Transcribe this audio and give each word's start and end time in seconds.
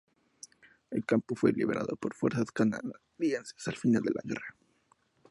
El 0.89 1.05
campo 1.05 1.35
fue 1.35 1.51
liberado 1.51 1.95
por 1.95 2.15
fuerzas 2.15 2.51
canadienses 2.51 3.67
al 3.67 3.75
final 3.75 4.01
de 4.01 4.11
la 4.15 4.21
guerra. 4.23 4.55